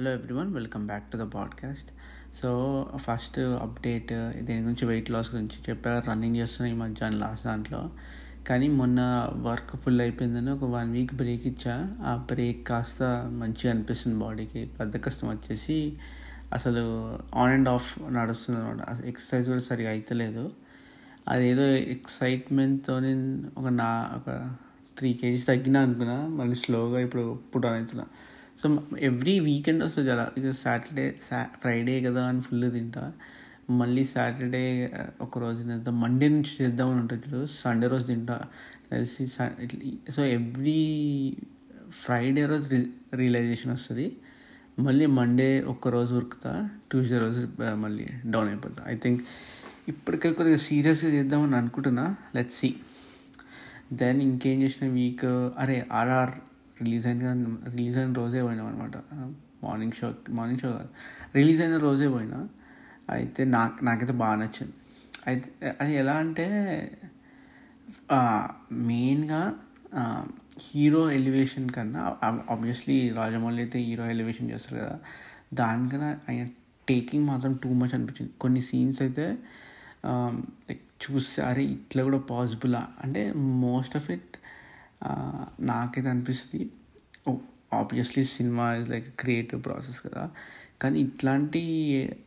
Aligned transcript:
Hello 0.00 0.12
everyone 0.12 0.54
welcome 0.54 0.86
back 0.86 1.12
to 1.12 1.16
the 1.16 1.20
podcast 1.20 1.88
so 2.36 2.86
first 2.96 3.38
update 3.38 4.12
దీని 4.44 4.60
గురించి 4.60 4.86
weight 4.86 5.10
loss 5.10 5.34
గురించి 5.34 5.70
చెప్పారు. 5.70 6.10
రన్నింగ్ 6.10 6.36
చేస్తున్నాయి 6.36 6.74
ఈ 6.74 6.78
మధ్య 6.78 7.10
లాస్ట్ 7.10 7.46
దాంట్లో. 7.46 7.90
కానీ 8.46 8.68
మొన్న 8.68 9.30
వర్క్ 9.36 9.76
ఫుల్ 9.76 10.00
అయిపోయిందని 10.00 10.50
ఒక 10.50 10.64
వన్ 10.64 10.92
వీక్ 10.92 11.14
బ్రేక్ 11.14 11.46
ఇచ్చా. 11.46 11.96
ఆ 12.02 12.24
బ్రేక్ 12.32 12.66
కాస్త 12.66 13.02
మంచిగా 13.32 13.72
అనిపిస్తుంది 13.72 14.18
బాడీకి 14.18 14.70
పెద్ద 14.80 15.04
కష్టం 15.04 15.28
వచ్చేసి 15.28 15.92
అసలు 16.52 17.18
ఆన్ 17.34 17.52
అండ్ 17.52 17.68
ఆఫ్ 17.68 17.98
నడుస్తుంది 18.12 18.60
అనమాట 18.60 19.04
ఎక్సర్సైజ్ 19.04 19.48
కూడా 19.48 19.60
సరిగా 19.60 19.90
అవుతలేదు 19.90 20.52
అదేదో 21.28 21.62
ఎక్సైట్మెంట్తో 21.62 22.96
ఒక 23.58 23.66
నా 23.68 24.10
ఒక 24.16 24.56
త్రీ 24.98 25.12
కేజీస్ 25.12 25.46
తగ్గినా 25.46 25.80
అనుకున్నా. 25.80 26.26
మళ్ళీ 26.26 26.54
స్లోగా 26.54 27.00
ఇప్పుడు 27.00 27.38
పుట్ 27.54 27.66
అవుతున్నా. 27.66 28.04
సో 28.60 28.68
ఎవ్రీ 28.98 29.34
వీకెండ్ 29.40 29.84
వస్తుంది 29.84 30.10
అలా 30.10 30.24
ఇక 30.38 30.50
సాటర్డే 30.50 31.04
సా 31.28 31.38
ఫ్రైడే 31.62 31.94
కదా 32.02 32.22
అని 32.26 32.40
ఫుల్ 32.40 32.72
తింటా. 32.72 33.12
మళ్ళీ 33.80 34.04
సాటర్డే 34.04 34.62
uh, 34.98 35.08
ఒక 35.24 35.38
రోజు 35.38 35.62
తింటా. 35.62 35.90
మండే 35.90 36.28
నుంచి 36.28 36.52
చేద్దామని 36.60 37.00
ఉంటుంది 37.00 37.22
ఇప్పుడు 37.24 37.46
సండే 37.46 37.86
రోజు 37.86 38.06
తింటా. 38.06 38.36
కలిసి 38.92 39.24
సో 40.16 40.22
ఎవ్రీ 40.38 40.80
ఫ్రైడే 41.90 42.46
రోజు 42.46 42.66
రి 42.74 42.80
రియలైజేషన్ 43.14 43.72
వస్తుంది. 43.72 44.06
మళ్ళీ 44.78 45.06
మండే 45.18 45.48
ఒక్క 45.72 45.88
రోజు 45.88 46.14
ఉరుకుతా 46.14 46.52
ట్యూస్డే 46.90 47.18
రోజు 47.18 47.40
uh, 47.40 47.76
మళ్ళీ 47.84 48.06
డౌన్ 48.26 48.48
అయిపోతా. 48.48 48.82
ఐ 48.86 48.96
థింక్ 48.96 49.22
ఇప్పటికే 49.88 50.32
కొద్దిగా 50.32 50.60
సీరియస్గా 50.68 51.10
చేద్దామని 51.10 51.56
అనుకుంటున్నా. 51.56 52.06
లెట్ 52.36 52.50
సి 52.50 52.70
దెన్ 53.92 54.22
ఇంకేం 54.22 54.62
చేసిన 54.62 54.86
వీక్ 54.92 55.24
అరే 55.58 55.78
ఆర్ఆర్ 55.92 56.34
రిలీజ్ 56.82 57.06
అయిన 57.06 57.32
రిలీజ్ 57.76 57.96
అయిన 58.00 58.12
రోజే 58.20 58.40
పోయినాం 58.46 58.66
అనమాట 58.70 58.96
మార్నింగ్ 59.64 59.96
షో 59.98 60.08
మార్నింగ్ 60.38 60.60
షో 60.62 60.68
కాదు. 60.76 60.90
రిలీజ్ 61.38 61.60
అయిన 61.62 61.76
రోజే 61.86 62.08
పోయినా. 62.08 62.38
అయితే 63.16 63.42
నాకు 63.56 63.84
నాకైతే 63.84 64.14
బాగా 64.22 64.36
నచ్చింది. 64.42 64.74
అయితే 65.26 65.48
అది 65.80 65.92
ఎలా 66.02 66.14
అంటే 66.24 66.46
మెయిన్గా 68.90 69.42
హీరో 70.64 71.02
ఎలివేషన్ 71.10 71.66
కన్నా 71.70 72.02
ఆబ్వియస్లీ 72.54 72.96
రాజమౌళి 73.18 73.60
అయితే 73.64 73.78
హీరో 73.88 74.04
ఎలివేషన్ 74.14 74.48
చేస్తారు 74.50 74.78
కదా. 74.82 74.96
దానికన్నా 75.60 76.10
ఆయన 76.28 76.44
టేకింగ్ 76.88 77.26
మాత్రం 77.26 77.52
టూ 77.62 77.70
మచ్ 77.80 77.94
అనిపించింది. 77.94 78.32
కొన్ని 78.40 78.60
సీన్స్ 78.68 79.00
అయితే 79.02 79.26
లైక్ 80.68 80.84
చూస్తే 81.04 81.38
అరే 81.42 81.62
ఇట్లా 81.74 82.02
కూడా 82.08 82.20
పాసిబుల్? 82.30 82.76
అంటే 83.04 83.22
మోస్ట్ 83.66 83.94
ఆఫ్ 83.96 84.08
ఇట్ 84.16 84.29
నాకైతే 85.60 86.08
అనిపిస్తుంది 86.08 86.70
obviously 87.72 88.24
cinema 88.24 88.74
is 88.74 88.88
like 88.88 89.08
creative 89.20 89.64
process 89.64 90.00
కదా. 90.06 90.30
కానీ 90.82 91.00
ఇట్లాంటి 91.00 91.62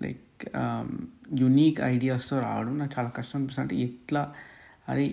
లైక్ 0.04 0.20
యునీక్ 1.40 1.80
ఐడియాస్తో 1.82 2.40
రావడం 2.40 2.74
నాకు 2.80 2.94
చాలా 3.00 3.10
కష్టం 3.10 3.40
అనిపిస్తుంది. 3.40 3.66
అంటే 3.66 3.76
ఎట్లా 3.88 4.34
అరే 4.90 5.06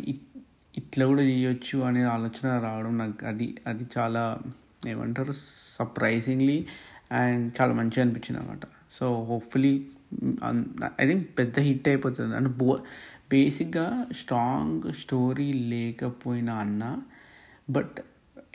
ఇట్లా 0.77 1.05
కూడా 1.07 1.23
చేయొచ్చు 1.23 1.79
అనే 1.79 2.03
ఆలోచన 2.03 2.59
రావడం 2.59 2.99
నాకు 2.99 3.27
అది 3.27 3.47
అది 3.67 3.85
చాలా 3.99 4.23
ఏమంటారు 4.89 5.33
సర్ప్రైజింగ్లీ 5.79 6.67
అండ్ 7.13 7.53
చాలా 7.61 7.73
మంచిగా 7.75 8.03
అనిపించింది 8.05 8.41
అనమాట 8.41 8.67
సో 8.93 9.07
హోప్ఫుల్లీ 9.25 9.75
ఐ 11.01 11.07
థింక్ 11.07 11.27
పెద్ద 11.39 11.59
హిట్ 11.61 11.89
అయిపోతుంది. 11.89 12.37
అంటే 12.37 12.51
బో 12.51 12.79
బేసిక్గా 13.31 14.07
స్ట్రాంగ్ 14.13 14.93
స్టోరీ 14.93 15.53
లేకపోయినా 15.53 16.55
అన్న 16.55 16.85
బట్ 17.77 17.99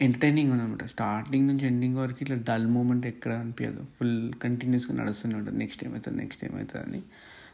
ఎంటర్టైనింగ్ 0.02 0.49
ఉందన్నమాట. 0.52 0.83
స్టార్టింగ్ 0.94 1.45
నుంచి 1.47 1.66
ఎండింగ్ 1.66 1.97
వరకు 1.97 2.19
ఇట్లా 2.21 2.38
డల్ 2.49 2.67
మూమెంట్ 2.67 3.05
ఎక్కడ 3.08 3.31
అనిపించదు 3.44 3.83
ఫుల్ 3.97 4.17
కంటిన్యూస్గా 4.44 4.94
నడుస్తూనే 5.02 5.35
ఉంటుంది. 5.39 5.58
నెక్స్ట్ 5.59 5.83
ఏమవుతుంది 5.85 6.17
నెక్స్ట్ 6.17 6.44
ఏమవుతుంది 6.45 6.83
అని 6.88 7.02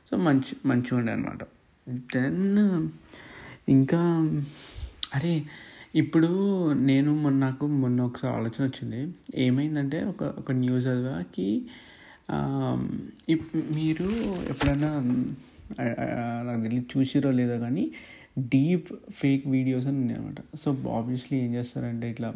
సో 0.10 0.18
మంచి 0.28 0.54
మంచిగా 0.66 0.98
ఉండే 0.98 1.12
అనమాట 1.12 1.44
దెన్ 2.14 2.42
ఇంకా 3.70 4.02
అరే 5.16 5.34
ఇప్పుడు 5.96 6.30
నేను 6.82 7.12
మొన్న 7.24 7.38
నాకు 7.46 7.66
మొన్న 7.82 8.02
ఒకసారి 8.02 8.34
ఆలోచన 8.34 8.62
వచ్చింది. 8.64 9.02
ఏమైందంటే 9.46 9.98
ఒక 10.04 10.24
ఒక 10.42 10.52
న్యూస్ 10.62 10.86
చదివాకి 10.88 11.50
మీరు 13.78 14.08
ఎప్పుడైనా 14.52 14.90
నాకు 16.48 16.62
తెలియదు 16.64 16.88
చూసిరో 16.94 17.32
లేదో 17.40 17.56
కానీ 17.60 17.84
డీప్ 18.40 18.88
ఫేక్ 19.12 19.48
వీడియోస్ 19.48 19.88
అని 19.88 19.98
ఉన్నాయి 19.98 20.20
అనమాట 20.20 20.56
సో 20.56 20.92
ఆబ్వియస్లీ 20.92 21.40
ఏం 21.40 21.54
చేస్తారంటే 21.54 22.10
ఇట్లా 22.10 22.34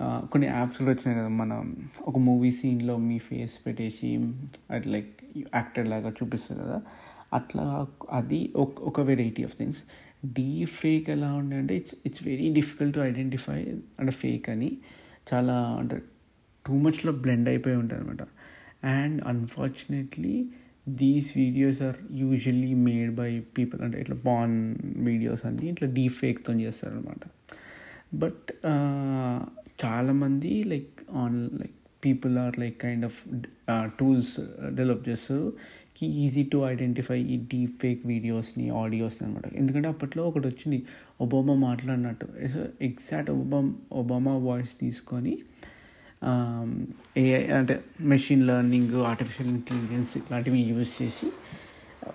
కొన్ని 0.00 0.46
యాప్స్ 0.48 0.78
కూడా 0.78 0.90
వచ్చినాయి 0.90 1.18
కదా 1.18 1.28
మన 1.28 1.74
ఒక 2.00 2.18
మూవీ 2.18 2.50
సీన్లో 2.50 2.96
మీ 2.96 3.18
ఫేస్ 3.18 3.66
పెట్టేసి 3.66 4.20
అట్ 4.70 4.86
లైక్ 4.86 5.24
యాక్టర్ 5.54 5.88
లాగా 5.88 6.10
చూపిస్తారు 6.10 6.60
కదా. 6.60 6.82
అట్లా 7.34 7.86
అది 8.10 8.52
ఒక 8.58 9.00
variety 9.00 9.44
of 9.44 9.56
things 9.58 9.82
deep 10.24 10.70
fake 10.70 11.10
ఎలా 11.10 11.34
ఉండే 11.34 11.56
అంటే 11.56 11.76
it's 11.76 11.94
it's 12.06 12.26
very 12.26 12.52
difficult 12.52 12.94
to 12.94 13.00
identify 13.00 13.62
అంటే 14.00 14.12
ఫేక్ 14.12 14.48
అని 14.48 14.76
చాలా 15.34 15.52
అంటే 15.52 16.02
టూ 16.66 16.76
మచ్లో 16.78 17.12
బ్లెండ్ 17.12 17.48
అయిపోయి 17.48 17.76
ఉంటుంది 17.76 18.02
అనమాట 18.02 18.22
and 18.86 19.22
unfortunately 19.22 20.46
these 20.86 21.36
videos 21.36 21.82
are 21.82 21.96
usually 22.12 22.74
made 22.74 23.14
by 23.14 23.40
people 23.40 23.80
అంటే 23.80 24.00
ఇట్లా 24.00 24.16
బాన్ 24.24 24.76
వీడియోస్ 24.96 25.46
అన్నీ 25.46 25.68
ఇట్లా 25.68 25.88
డీ 25.88 26.08
ఫేక్తో 26.08 26.52
చేస్తారనమాట 26.52 27.24
బట్ 28.14 28.52
చాలామంది 29.84 30.62
like 30.62 31.02
on 31.12 31.50
like 31.52 31.72
people 32.04 32.38
are 32.38 32.58
like 32.58 32.80
kind 32.80 33.04
of 33.04 33.18
tools 33.98 34.40
develop 34.74 35.08
చేస్తారు 35.08 35.52
కి 35.98 36.06
ఈజీ 36.06 36.42
టు 36.44 36.56
ఐడెంటిఫై 36.56 37.20
ఈ 37.20 37.36
డీప్ 37.36 37.80
ఫేక్ 37.80 38.06
వీడియోస్ని 38.06 38.70
ఆడియోస్ని 38.70 39.28
అనమాట 39.28 39.54
ఎందుకంటే 39.54 39.88
అప్పట్లో 39.88 40.28
ఒకటి 40.28 40.46
వచ్చింది 40.46 40.82
ఒబామా 41.20 41.54
మాట్లాడినట్టు. 41.54 42.26
ఎగ్జాక్ట్ 42.80 43.30
ఒబామా 43.30 43.72
ఒబామా 43.92 44.36
వాయిస్ 44.36 44.80
తీసుకొని 44.80 45.42
ఏఐ 47.16 47.46
అంటే 47.50 47.80
మెషిన్ 48.00 48.46
లెర్నింగ్ 48.46 48.94
ఆర్టిఫిషియల్ 49.02 49.50
ఇంటెలిజెన్స్ 49.50 50.16
ఇట్లాంటివి 50.16 50.58
యూజ్ 50.60 51.02
చేసి 51.02 51.26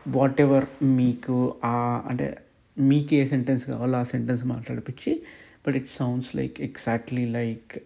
వాట్ 0.07 0.41
ఎవర్ 0.41 0.65
మీకు 0.83 1.59
ఆ 1.63 1.75
అంటే 2.09 2.37
మీకు 2.77 3.13
ఏ 3.13 3.25
సెంటెన్స్ 3.25 3.65
కావాలో 3.65 3.97
ఆ 3.97 4.03
sentence 4.03 4.45
మాట్లాడిపించి 4.45 5.21
but 5.67 5.75
it 5.75 5.87
sounds 5.87 6.35
like 6.35 6.61
exactly 6.61 7.25
like 7.25 7.77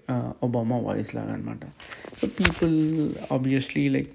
Obama 0.44 0.78
voice 0.78 1.16
లాగా 1.16 1.34
అనమాట 1.34 1.66
సో 2.20 2.28
పీపుల్ 2.28 2.76
ఆబ్వియస్లీ 3.32 3.90
లైక్ 3.90 4.14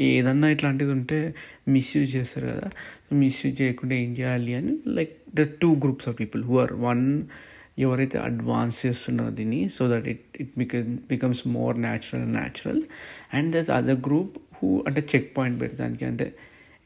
ఏదన్నా 0.00 0.48
ఇట్లాంటిది 0.48 0.90
ఉంటే 0.90 1.34
మిస్యూజ్ 1.68 2.16
చేస్తారు 2.16 2.46
కదా. 2.46 2.70
మిస్యూజ్ 3.12 3.60
చేయకుండా 3.60 3.94
ఏం 3.94 4.18
చేయాలి 4.18 4.54
అని 4.54 4.78
like 4.86 5.36
the 5.36 5.42
two 5.62 5.74
groups 5.74 6.08
of 6.08 6.20
people 6.20 6.44
who 6.44 6.58
are 6.58 6.72
one 6.72 7.04
ఎవరైతే 7.78 8.18
అడ్వాన్స్ 8.18 8.86
చేస్తున్నారో 8.86 9.30
దీన్ని 9.30 9.68
so 9.68 9.84
that 9.88 10.08
it 10.08 10.24
it 10.40 10.52
become 10.58 10.90
becomes 11.08 11.42
more 11.48 11.78
natural 11.78 12.22
and 12.22 12.34
natural 12.40 12.82
and 13.32 13.50
that 13.56 13.70
other 13.70 14.00
group 14.08 14.34
who 14.58 14.68
అంటే 14.86 15.00
చెక్ 15.14 15.30
పాయింట్ 15.38 15.60
పెడతానికి 15.62 16.04
అంటే 16.04 16.26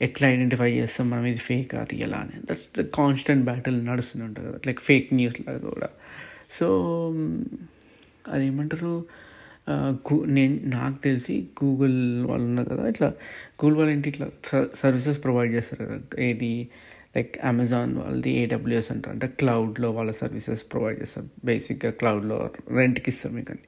ఎట్లా 0.00 0.28
ఐడెంటిఫై 0.28 0.70
చేస్తాం 0.72 1.06
మనం 1.10 1.24
ఇది 1.26 1.42
ఫేక్ 1.50 1.74
ఆ 1.74 1.82
రియల్ 1.92 2.14
అని. 2.14 2.36
దట్స్ 2.48 2.66
ద 2.80 2.84
కాన్స్టెంట్ 2.98 3.44
బ్యాటిల్ 3.44 3.78
నడుస్తూనే 3.86 4.24
ఉంటుంది 4.24 4.46
కదా 4.48 4.58
లైక్ 4.66 4.80
ఫేక్ 4.80 5.08
న్యూస్ 5.14 5.38
లాగా 5.40 5.70
కూడా. 5.70 5.88
సో 6.58 6.66
um, 7.10 7.22
అదేమంటారు? 8.34 8.92
నేను 10.26 10.54
నాకు 10.64 10.98
తెలిసి 11.02 11.34
గూగుల్ 11.62 11.96
వాళ్ళు 12.26 12.44
ఉన్నారు 12.44 12.68
కదా 12.68 12.84
ఇట్లా 12.88 13.08
గూగుల్ 13.60 13.76
వాళ్ళు 13.76 13.92
ఏంటి 13.92 14.08
ఇట్లా 14.08 14.26
సర్వీసెస్ 14.74 15.18
ప్రొవైడ్ 15.22 15.52
చేస్తారు 15.54 15.84
కదా 15.84 16.22
ఏది 16.22 16.52
లైక్ 17.18 17.34
అమెజాన్ 17.44 17.92
వాళ్ళది 17.96 18.30
ఏడబ్ల్యూఎస్ 18.30 18.90
అంటారు. 18.92 19.14
అంటే 19.14 19.26
క్లౌడ్లో 19.40 19.90
వాళ్ళ 19.98 20.10
సర్వీసెస్ 20.22 20.62
ప్రొవైడ్ 20.72 20.98
చేస్తారు. 21.00 21.28
బేసిక్గా 21.44 21.90
క్లౌడ్లో 22.00 22.38
రెంట్కి 22.78 23.10
ఇస్తారు 23.10 23.34
మీకు 23.34 23.52
అని 23.52 23.64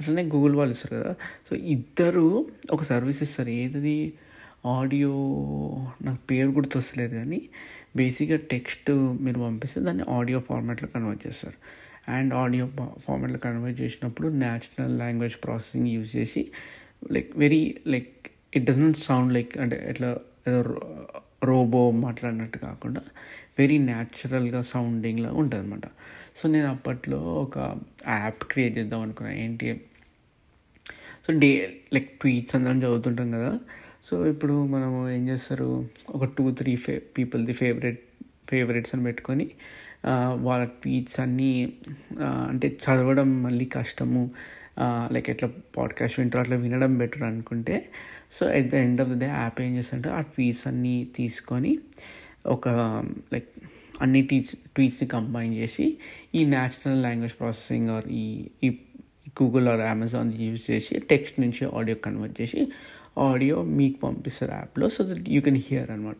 అట్లనే 0.00 0.22
గూగుల్ 0.34 0.54
వాళ్ళు 0.56 0.72
ఇస్తారు 0.72 0.94
కదా. 1.02 1.14
సో 1.50 1.56
ఇద్దరు 1.74 2.26
ఒక 2.70 2.82
సర్వీస్ 2.82 3.22
ఇస్తారు. 3.22 3.50
ఏది 3.62 3.96
ఆడియో 4.66 5.12
నాకు 6.02 6.20
పేరు 6.30 6.50
గుర్తొస్తలేదు 6.58 7.14
కానీ 7.14 7.40
బేసిక్గా 7.96 8.38
టెక్స్ట్ 8.50 8.90
మీరు 9.24 9.38
పంపిస్తే 9.40 9.80
దాన్ని 9.80 10.04
ఆడియో 10.08 10.38
ఫార్మాట్లో 10.40 10.88
కన్వర్ట్ 10.94 11.22
చేస్తారు. 11.26 11.58
అండ్ 12.10 12.32
ఆడియో 12.34 12.66
ఫార్మాట్లో 13.06 13.38
కన్వర్ట్ 13.38 13.78
చేసినప్పుడు 13.80 14.28
నేషనల్ 14.28 14.94
లాంగ్వేజ్ 14.98 15.36
ప్రాసెసింగ్ 15.44 15.88
యూజ్ 15.88 16.10
చేసి 16.16 16.42
like 17.12 17.30
very 17.36 17.62
like 17.86 18.12
it 18.54 18.64
does 18.64 18.78
not 18.78 18.98
sound 19.08 19.30
like 19.32 19.52
అంటే 19.58 19.76
ఎట్లా 19.90 20.10
రోబో 21.44 21.90
మాట్లాడినట్టు 22.04 22.58
కాకుండా 22.58 23.02
వెరీ 23.58 23.78
న్యాచురల్గా 23.78 24.60
సౌండింగ్లా 24.72 25.30
ఉంటుంది 25.32 25.62
అనమాట 25.62 25.86
సో 26.38 26.44
నేను 26.48 26.68
అప్పట్లో 26.68 27.18
ఒక 27.44 27.58
యాప్ 28.08 28.44
క్రియేట్ 28.44 28.74
చేద్దాం 28.78 29.00
అనుకున్నాను 29.00 29.38
ఏంటి? 29.38 29.68
సో 31.24 31.32
డే 31.38 31.50
లైక్ 31.92 32.08
ట్వీట్స్ 32.20 32.54
అందరం 32.56 32.78
చదువుతుంటాం 32.78 33.28
కదా. 33.30 33.50
సో 34.04 34.14
ఇప్పుడు 34.26 34.54
మనము 34.66 34.98
ఏం 35.10 35.22
చేస్తారు? 35.28 35.68
ఒక 36.10 36.24
టూ 36.24 36.44
త్రీ 36.50 36.72
ఫే 36.76 36.94
పీపుల్ది 37.18 37.52
ఫేవరెట్ 37.52 38.00
ఫేవరెట్స్ 38.50 38.94
అని 38.94 39.04
పెట్టుకొని 39.04 39.46
వాళ్ళ 40.46 40.62
ట్వీట్స్ 40.64 41.18
అన్నీ 41.20 41.50
అంటే 42.22 42.68
చదవడం 42.84 43.42
మళ్ళీ 43.42 43.66
కష్టము. 43.76 44.22
లైక్ 45.12 45.30
ఎట్లా 45.30 45.50
పాడ్కాస్ట్ 45.76 46.20
వింటారు 46.20 46.42
అట్లా 46.42 46.56
వినడం 46.56 46.98
బెటర్ 46.98 47.22
అనుకుంటే 47.22 47.88
so 48.32 48.50
at 48.50 48.70
the 48.70 48.74
end 48.74 49.00
of 49.00 49.08
the 49.08 49.20
day 49.20 49.26
app 49.26 49.60
ఏం 49.60 49.76
చేస్తుంటే 49.76 50.08
ఆ 50.08 50.20
ట్వీట్స్ 50.20 50.66
అన్నీ 50.68 51.08
తీసుకొని 51.16 51.78
ఒక 52.46 52.68
లైక్ 53.32 53.48
అన్ని 54.02 54.22
ట్వీట్స్ 54.22 54.52
ట్వీట్స్ని 54.52 55.08
కంబైన్ 55.08 55.54
చేసి 55.54 55.98
ఈ 56.34 56.44
నేషనల్ 56.44 57.02
లాంగ్వేజ్ 57.02 57.32
ప్రాసెసింగ్ 57.40 57.88
ఆర్ 57.88 58.08
ఈ 58.08 58.48
ఈ 58.62 58.70
గూగుల్ 59.42 59.68
ఆర్ 59.68 59.80
అమెజాన్ 59.80 60.32
యూజ్ 60.34 60.70
చేసి 60.70 60.98
టెక్స్ట్ 60.98 61.40
నుంచి 61.40 61.76
ఆడియో 61.76 61.96
కన్వర్ట్ 61.96 62.40
చేసి 62.40 62.68
ఆడియో 63.18 63.62
మీకు 63.62 63.98
పంపిస్తారు 63.98 64.52
యాప్లో 64.52 64.88
so 64.88 65.04
that 65.04 65.28
you 65.28 65.40
can 65.40 65.56
hear 65.56 65.90
అనమాట 65.90 66.16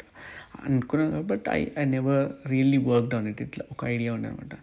అనుకున్నాను 0.64 1.22
but 1.22 1.48
I 1.50 1.66
I 1.78 1.84
never 1.84 2.48
really 2.48 2.78
work 2.78 3.14
on 3.14 3.28
it 3.28 3.42
ఇట్లా 3.42 3.64
ఒక 3.70 3.84
ఐడియా 3.84 4.14
ఉంది 4.14 4.28
అనమాట 4.28 4.54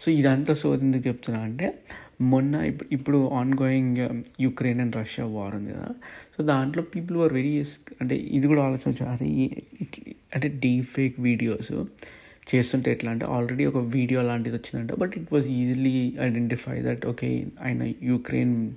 సో 0.00 0.10
ఇదంతా 0.10 0.54
సో 0.54 0.74
ఎందుకు 0.74 1.08
చెప్తున్నా 1.08 1.40
అంటే 1.40 1.74
మొన్న 2.20 2.54
ఇప్పుడు 2.54 2.88
ఇప్పుడు 2.94 3.28
ongoing 3.62 4.20
Ukraine 4.40 4.80
and 4.80 4.96
Russia 4.96 5.26
war 5.26 5.54
ఉంది 5.54 5.72
కదా. 5.72 5.94
సో 6.36 6.42
దాంట్లో 6.42 6.82
పీపుల్ 6.82 7.18
ఆర్ 7.18 7.32
వెరీ 7.32 7.64
అంటే 8.00 8.14
ఇది 8.16 8.46
కూడా 8.46 8.62
ఆలోచించారు 8.62 9.10
అరే 9.10 9.50
అంటే 10.34 10.48
డీప్ 10.48 10.86
ఫేక్ 10.86 11.20
వీడియోస్ 11.20 11.72
చేస్తుంటే 12.54 12.92
ఎట్లా 12.92 13.10
అంటే 13.10 13.26
ఆల్రెడీ 13.26 13.64
ఒక 13.64 13.76
వీడియో 13.76 14.22
లాంటిది 14.22 14.56
వచ్చిందంట 14.56 14.98
but 14.98 15.12
it 15.16 15.32
was 15.32 15.46
easily 15.46 16.14
identify 16.20 16.82
that 16.82 17.06
okay 17.06 17.46
ఆయన 17.62 17.92
యుక్రెయిన్ 18.02 18.70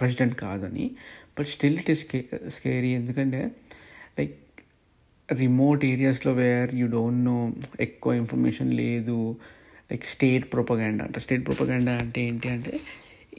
ప్రెసిడెంట్ 0.00 0.34
కాదని. 0.34 0.90
But 1.38 1.46
still 1.46 1.78
it 1.78 1.90
is 1.90 2.04
scary 2.48 2.88
ఎందుకంటే 2.88 3.50
లైక్ 4.18 4.34
రిమోట్ 5.32 5.84
ఏరియాస్లో 5.84 6.32
వేర్ 6.32 6.74
యూ 6.74 6.86
డోంట్ 6.86 7.24
నో 7.24 7.52
ఎక్కువ 7.80 8.12
ఇన్ఫర్మేషన్ 8.12 8.72
లేదు. 8.74 9.36
లైక్ 9.90 10.04
స్టేట్ 10.04 10.44
ప్రొపగాండా 10.52 11.02
అంట. 11.04 11.16
స్టేట్ 11.18 11.42
ప్రొపగాండా 11.46 11.92
అంటే 12.02 12.20
ఏంటి 12.28 12.48
అంటే 12.48 12.74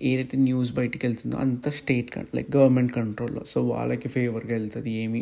ఏదైతే 0.10 0.36
న్యూస్ 0.38 0.72
బయటికి 0.74 1.04
వెళ్తుందో 1.06 1.38
అంత 1.38 1.70
స్టేట్ 1.70 2.10
లైక్ 2.36 2.50
గవర్నమెంట్ 2.56 2.92
కంట్రోల్లో 2.94 3.44
సో 3.52 3.60
వాళ్ళకి 3.68 4.08
ఫేవర్గా 4.10 4.54
వెళ్తుంది 4.54 4.92
ఏమి 5.04 5.22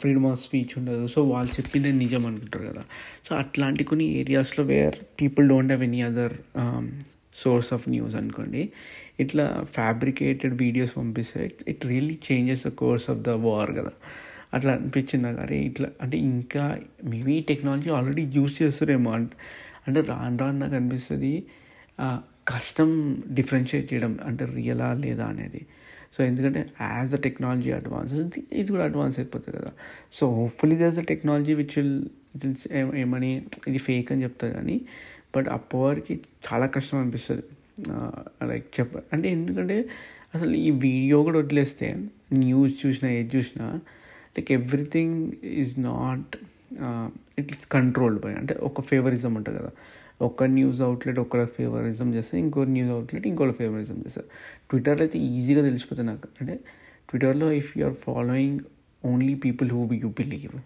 ఫ్రీడమ్ 0.00 0.26
ఆఫ్ 0.26 0.40
స్పీచ్ 0.40 0.72
ఉండదు. 0.78 1.04
సో 1.06 1.20
వాళ్ళు 1.24 1.50
చెప్పిందే 1.60 1.92
నిజం 1.92 2.22
అనుకుంటారు 2.26 2.64
కదా. 2.64 2.82
సో 3.28 3.30
అట్లాంటి 3.36 3.84
కొన్ని 3.84 4.06
ఏరియాస్లో 4.20 4.64
where 4.64 4.96
people 5.20 5.48
don't 5.48 5.72
have 5.72 5.84
any 5.84 6.02
other 6.02 6.34
source 7.34 7.70
of 7.72 7.84
news 7.88 8.14
అనుకోండి 8.14 8.62
ఇట్లా 9.20 9.46
ఫ్యాబ్రికేటెడ్ 9.72 10.54
వీడియోస్ 10.62 10.92
పంపిస్తే 10.96 11.42
it 11.68 11.82
really 11.86 12.18
changes 12.28 12.62
the 12.66 12.70
course 12.82 13.06
of 13.10 13.20
the 13.28 13.34
war 13.46 13.72
కదా. 13.78 13.92
అట్లా 14.54 14.70
అనిపించింది 14.72 15.24
నాకు. 15.26 15.40
అరే 15.40 15.58
ఇట్లా 15.70 15.88
అంటే 16.02 16.16
ఇంకా 16.30 16.64
మేబీ 17.04 17.34
టెక్నాలజీ 17.50 17.90
ఆల్రెడీ 17.90 18.24
యూస్ 18.38 18.54
చేస్తారేమో 18.62 19.10
అంటే. 19.10 19.36
అంటే 19.90 20.02
రాను 20.12 20.38
రాను 20.42 20.58
నాకు 20.62 20.76
అనిపిస్తుంది 20.80 21.32
కష్టం 22.52 22.90
డిఫరెన్షియేట్ 23.38 23.86
చేయడం 23.92 24.12
అంటే 24.28 24.44
రియలా 24.56 24.88
లేదా 25.04 25.24
అనేది. 25.32 25.60
సో 26.14 26.20
ఎందుకంటే 26.28 26.60
యాజ్ 26.94 27.10
ద 27.14 27.18
టెక్నాలజీ 27.26 27.70
అడ్వాన్స్ 27.78 28.14
ఇది 28.60 28.68
కూడా 28.74 28.84
అడ్వాన్స్ 28.90 29.16
అయిపోతుంది 29.20 29.56
కదా. 29.58 29.72
So 30.16 30.24
hopefully 30.38 30.76
there's 30.82 30.98
the 31.00 31.04
technology 31.12 31.54
which 31.60 31.74
will 31.78 31.96
ఏమని 33.02 33.30
ఇది 33.70 33.80
ఫేక్ 33.88 34.08
అని 34.12 34.22
చెప్తుంది 34.26 34.52
కానీ 34.58 34.76
బట్ 35.34 35.48
అప్పటివరకు 35.56 36.14
చాలా 36.46 36.66
కష్టం 36.76 36.96
అనిపిస్తుంది. 37.02 37.44
లైక్ 38.50 38.66
చెప్ప 38.78 39.02
అంటే 39.14 39.26
ఎందుకంటే 39.36 39.76
అసలు 40.36 40.54
ఈ 40.66 40.70
వీడియో 40.86 41.18
కూడా 41.28 41.38
వదిలేస్తే 41.44 41.86
న్యూస్ 42.42 42.74
చూసినా 42.82 43.08
ఏది 43.18 43.30
చూసినా 43.36 43.66
like 44.36 44.50
everything 44.58 45.16
is 45.62 45.72
not 45.90 46.34
it's 47.40 47.68
controlled 47.72 48.20
by 48.24 48.32
అంటే 48.34 48.54
ఒక 48.54 48.80
ఫేవరిజం 48.80 49.34
ఉంటుంది 49.34 49.58
కదా. 49.58 49.70
ఒక 50.22 50.44
న్యూస్ 50.44 50.80
అవుట్లెట్ 50.80 51.18
ఒకళ్ళ 51.18 51.44
ఫేవరిజం 51.44 52.14
చేస్తే 52.14 52.38
ఇంకో 52.38 52.64
న్యూస్ 52.64 52.90
అవుట్లెట్ 52.90 53.26
ఇంకోళ్ళ 53.26 53.52
ఫేవరిజం 53.52 53.94
చేస్తారు. 53.94 54.26
ట్విట్టర్లో 54.70 55.02
అయితే 55.02 55.18
ఈజీగా 55.18 55.62
తెలిసిపోతుంది 55.62 56.10
నాకు. 56.10 56.28
అంటే 56.40 56.54
ట్విట్టర్లో 57.08 57.52
if 57.52 57.78
you 57.78 57.86
are 57.86 57.94
following 57.94 58.60
only 59.04 59.34
people 59.34 59.70
who 59.70 59.88
you 59.92 60.08
believe 60.08 60.60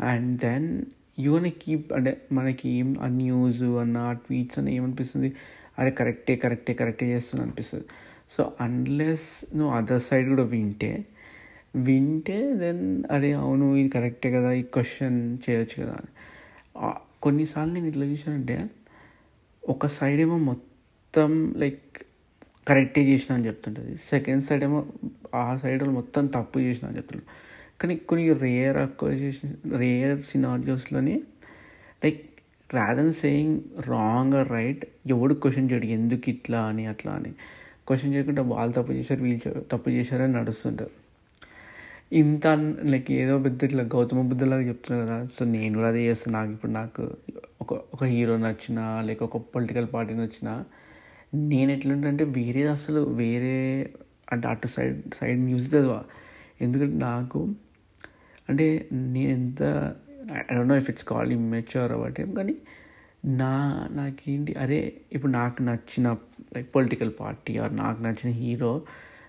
and 0.00 0.40
then 0.40 0.84
you want 1.18 1.50
keep 1.62 1.92
అంటే 1.92 2.20
మనకి 2.32 2.68
ఏం 2.68 2.96
ఆ 3.02 3.06
న్యూస్ 3.06 3.62
అన్న 3.62 3.96
ఆ 3.96 4.12
ట్వీట్స్ 4.12 4.58
అని 4.58 4.76
ఏమనిపిస్తుంది? 4.76 5.32
అరే 5.78 5.90
కరెక్టే 5.90 6.36
కరెక్టే 6.36 6.74
కరెక్టే 6.74 7.06
చేస్తుంది 7.06 7.42
అనిపిస్తుంది. 7.44 7.84
సో 8.30 8.52
అన్లెస్ 8.60 9.56
నువ్వు 9.56 9.74
అదర్ 9.74 10.00
సైడ్ 10.00 10.28
కూడా 10.28 10.42
వింటే 10.42 11.04
వింటే 11.76 12.54
దెన్ 12.54 13.04
అరే 13.10 13.32
అవును 13.32 13.76
ఇది 13.76 13.88
కరెక్టే 13.88 14.30
కదా 14.30 14.52
ఈ 14.52 14.62
క్వశ్చన్ 14.62 15.38
చేయొచ్చు 15.44 15.82
కదా 15.82 15.96
కొన్నిసార్లు 17.22 17.72
నేను 17.74 17.86
ఇట్లా 17.86 18.06
చూసానంటే 18.06 18.70
ఒక 19.68 19.86
సైడ్ 19.86 20.20
ఏమో 20.20 20.38
మొత్తం 20.38 21.54
లైక్ 21.56 22.02
కరెక్టే 22.68 23.04
చేసిన 23.04 23.34
అని 23.34 23.46
చెప్తుంటుంది. 23.46 23.94
సెకండ్ 23.94 24.42
సైడ్ 24.42 24.64
ఏమో 24.64 24.86
ఆ 25.34 25.56
సైడ్ 25.56 25.84
మొత్తం 25.84 26.26
తప్పు 26.26 26.58
చేసిన 26.58 26.88
అని 26.88 26.96
చెప్తుంటారు 26.96 27.26
కానీ 27.80 27.96
కొన్ని 27.96 28.32
rare 28.32 28.76
అక్వజేషన్ 28.76 29.78
rare 29.78 30.20
సినారియోస్లోనే 30.20 31.22
like 32.04 32.22
rather than 32.74 33.14
saying 33.14 33.60
wrong 33.88 34.34
or 34.34 34.48
right 34.48 34.84
ఎవడు 35.06 35.34
క్వశ్చన్ 35.34 35.70
చేయడు 35.72 35.86
ఎందుకు 35.86 36.30
ఇట్లా 36.30 36.62
అని 36.62 36.86
అట్లా 36.86 37.12
అని. 37.12 37.32
క్వశ్చన్ 37.86 38.14
చేయకుండా 38.14 38.42
వాళ్ళు 38.42 38.74
తప్పు 38.74 38.92
చేశారు 38.92 39.22
వీళ్ళు 39.22 39.60
తప్పు 39.72 39.90
చేశారని 39.90 40.32
నడుస్తుంటారు 40.32 41.03
ఇంత 42.14 42.46
లైక్ 42.84 43.10
ఏదో 43.12 43.38
పెద్ద 43.38 43.64
ఇట్లా 43.64 43.82
గౌతమ 43.84 44.22
బుద్ధులాగా 44.22 44.62
చెప్తున్నారు 44.62 45.06
కదా. 45.06 45.26
సో 45.26 45.44
నేను 45.44 45.74
కూడా 45.74 45.88
అదే 45.88 46.06
చేస్తాను 46.06 46.34
నాకు 46.36 46.50
ఇప్పుడు 46.50 46.72
నాకు 46.72 47.02
ఒక 47.60 47.74
ఒక 47.94 48.04
హీరో 48.04 48.36
నచ్చిన 48.36 49.02
లేక 49.04 49.22
ఒక 49.22 49.36
పొలిటికల్ 49.36 49.86
పార్టీ 49.94 50.14
నచ్చిన 50.14 50.64
నేను 51.34 51.72
ఎట్లుంటే 51.72 52.24
వేరే 52.24 52.62
అసలు 52.66 53.00
వేరే 53.00 53.56
అంటే 54.32 54.48
అటు 54.48 54.66
సైడ్ 54.66 55.14
సైడ్ 55.14 55.40
న్యూస్ 55.40 55.66
చదివా. 55.74 56.04
ఎందుకంటే 56.60 56.96
నాకు 56.96 57.40
అంటే 58.48 58.88
నేను 58.92 59.30
ఎంత 59.30 59.62
I 60.50 60.54
don't 60.54 60.68
know 60.68 60.76
if 60.76 60.90
it's 60.90 61.04
call 61.04 61.32
immature 61.32 61.92
అవ్వటే 61.92 62.26
కానీ 62.36 62.54
నా 63.24 63.52
నాకేంటి 63.90 64.54
అరే 64.54 64.92
ఇప్పుడు 65.12 65.32
నాకు 65.32 65.62
నచ్చిన 65.62 66.08
లైక్ 66.56 66.74
పొలిటికల్ 66.74 67.12
పార్టీ 67.20 67.58
ఆర్ 67.58 67.76
నాకు 67.76 68.02
నచ్చిన 68.02 68.32
హీరో 68.32 68.72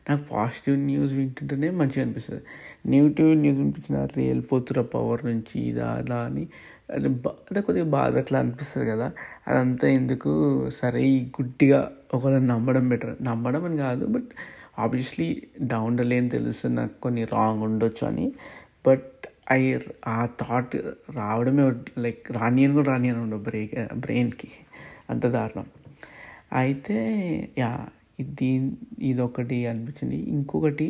నాకు 0.09 0.23
పాజిటివ్ 0.31 0.77
న్యూస్ 0.79 1.13
వింటుంటేనే 1.13 1.69
మంచిగా 1.71 2.01
అనిపిస్తుంది. 2.05 2.43
నెగిటివ్ 2.85 3.29
న్యూస్ 3.37 3.57
వినిపించిన 3.57 3.95
వెళ్ళిపోతురా 4.27 4.83
పవర్ 4.95 5.25
నుంచి 5.25 5.55
ఇదా 5.69 5.87
అలా 5.99 6.15
అని 6.29 6.43
అంటే 7.49 7.61
కొద్దిగా 7.61 7.85
బాధ 7.97 8.17
అట్లా 8.17 8.39
అనిపిస్తుంది 8.39 8.85
కదా. 8.91 9.07
అదంతా 9.47 9.87
ఎందుకు? 9.89 10.31
సరే 10.69 11.01
ఈ 11.13 11.25
గుడ్డిగా 11.37 11.79
ఒకరిని 12.13 12.47
నమ్మడం 12.47 12.89
బెటర్ 12.89 13.15
నమ్మడం 13.21 13.65
అని 13.65 13.77
కాదు 13.77 14.05
బట్ 14.05 14.29
ఆబ్వియస్లీ 14.79 15.27
డౌన్ 15.63 15.97
ద 15.97 16.01
లేని 16.01 16.29
తెలుస్తుంది 16.29 16.75
నాకు 16.81 16.95
కొన్ని 17.01 17.23
రాంగ్ 17.25 17.63
ఉండొచ్చు 17.63 18.07
అని. 18.07 18.27
బట్ 18.87 19.09
ఐ 19.51 19.61
ఆ 20.07 20.25
థాట్ 20.41 20.75
రావడమే 21.15 21.65
లైక్ 21.97 22.31
రానియన్ 22.31 22.73
కూడా 22.73 22.89
రానియన్ 22.91 23.19
ఉండవు 23.19 23.39
బ్రెయిన్ 23.39 23.99
బ్రెయిన్కి 23.99 24.49
అంత 25.09 25.25
దారుణం. 25.27 25.67
అయితే 26.53 26.97
యా 27.57 27.71
ఇది 28.19 28.49
ఇదొకటి 29.01 29.57
అనిపించింది. 29.67 30.17
ఇంకొకటి 30.35 30.87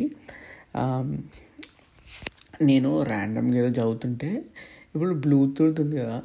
నేను 2.62 2.90
ర్యాండమ్గా 3.02 3.56
ఏదో 3.58 3.70
చదువుతుంటే 3.78 4.30
ఇప్పుడు 4.94 5.14
బ్లూటూత్ 5.14 5.80
ఉంది 5.80 5.96
కదా 5.96 6.18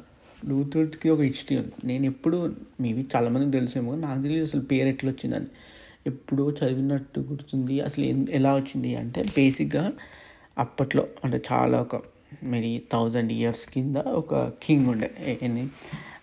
బ్లూటూత్కి 0.44 1.08
ఒక 1.10 1.20
హిస్టరీ 1.20 1.56
ఉంది. 1.58 1.74
నేను 1.84 2.04
ఎప్పుడు 2.06 2.38
మేబీ 2.80 3.02
చాలామందికి 3.16 3.52
తెలిసేమో 3.58 3.92
నాకు 4.04 4.20
తెలియదు 4.22 4.44
అసలు 4.44 4.62
పేరు 4.70 4.88
ఎట్లా 4.88 5.10
వచ్చిందని. 5.10 5.48
ఎప్పుడో 6.06 6.44
చదివినట్టు 6.50 7.20
గుర్తుంది. 7.30 7.74
అసలు 7.80 8.04
ఎలా 8.30 8.52
వచ్చింది 8.54 8.90
అంటే 8.96 9.22
బేసిక్గా 9.36 9.84
అప్పట్లో 10.58 11.04
అంటే 11.24 11.38
చాలా 11.52 11.76
ఒక 11.80 11.96
మరి 12.44 12.70
థౌజండ్ 12.92 13.32
ఇయర్స్ 13.32 13.64
కింద 13.74 13.96
ఒక 13.96 14.34
కింగ్ 14.62 14.86
ఉండే. 14.86 15.10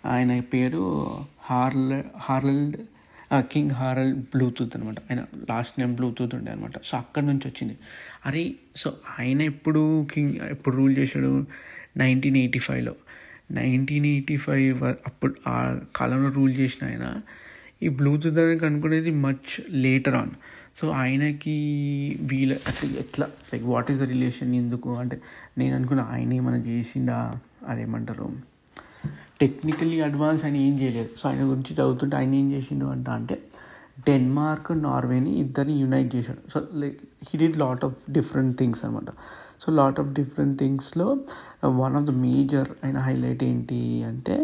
ఆయన 0.05 0.31
పేరు 0.53 0.83
Harald 1.41 2.03
Harald 2.17 2.77
king 3.37 3.71
Harald 3.71 4.13
Bluetooth 4.13 4.77
అనమాట 4.77 4.95
ఆయన 4.99 5.19
లాస్ట్ 5.19 5.79
నేమ్ 5.79 5.95
బ్లూటూత్ 5.95 6.35
ఉండే 6.35 6.51
అనమాట 6.51 6.71
సో 6.83 6.97
అక్కడి 6.97 7.25
నుంచి 7.25 7.41
వచ్చింది. 7.45 7.77
అరే 8.25 8.53
సో 8.75 8.93
ఆయన 9.19 9.41
ఎప్పుడు 9.41 10.05
కింగ్ 10.13 10.35
ఎప్పుడు 10.35 10.75
రూల్ 10.75 10.97
చేశాడు? 10.97 11.45
నైన్టీన్ 11.97 12.37
ఎయిటీ 12.37 12.59
ఫైవ్లో. 12.59 12.95
నైన్టీన్ 13.51 14.05
ఎయిటీ 14.05 14.37
ఫైవ్ 14.37 14.83
అప్పుడు 14.83 15.35
ఆ 15.47 15.79
కాలంలో 15.95 16.29
రూల్ 16.29 16.55
చేసిన 16.55 16.87
ఆయన 16.87 17.21
ఈ 17.83 17.89
బ్లూటూత్ 17.89 18.37
అనేది 18.37 18.59
కనుక్కునేది 18.59 19.11
మచ్ 19.11 19.61
లేటర్ 19.69 20.15
ఆన్ 20.15 20.31
సో 20.81 20.89
ఆయనకి 20.89 21.55
వీళ్ళ 22.21 22.53
అసలు 22.53 22.99
ఎట్లా 22.99 23.27
like 23.53 23.65
what 23.65 23.91
is 23.91 23.99
the 23.99 24.03
relation 24.03 24.55
ఎందుకు? 24.55 24.95
అంటే 24.95 25.21
నేను 25.57 25.75
అనుకున్న 25.75 26.01
ఆయన 26.01 26.33
ఏమైనా 26.33 26.57
చేసిండా? 26.57 27.39
అదేమంటారు? 27.67 28.48
టెక్నికల్లీ 29.39 29.97
అడ్వాన్స్ 30.01 30.41
ఆయన 30.45 30.57
ఏం 30.67 30.73
చేయలేదు. 30.79 31.09
సో 31.19 31.23
ఆయన 31.29 31.43
గురించి 31.51 31.71
చదువుతుంటే 31.73 32.15
ఆయన 32.17 32.33
ఏం 32.41 32.47
చేసిండు 32.51 32.85
అంట 32.85 33.09
అంటే 33.19 33.35
డెన్మార్క్ 34.07 34.71
నార్వేని 34.87 35.31
ఇద్దరిని 35.43 35.75
యునైట్ 35.81 36.09
చేశాడు. 36.15 36.41
So 36.53 36.59
like 36.81 36.99
he 37.27 37.37
did 37.39 37.57
lot 37.57 37.83
of 37.85 37.97
different 38.17 38.53
things 38.57 38.81
అనమాట 38.85 39.11
సో 39.63 39.69
లాట్ 39.71 39.97
ఆఫ్ 39.99 40.11
డిఫరెంట్ 40.19 40.55
థింగ్స్లో 40.59 41.07
వన్ 41.81 41.95
ఆఫ్ 41.95 42.05
ద 42.05 42.13
మేజర్ 42.25 42.69
ఆయన 42.83 42.97
హైలైట్ 43.07 43.43
ఏంటి 43.43 43.81
అంటే 44.03 44.37